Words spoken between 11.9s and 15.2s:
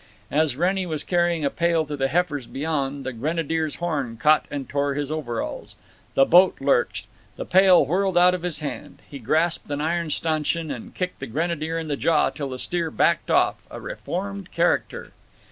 jaw till the steer backed off, a reformed character.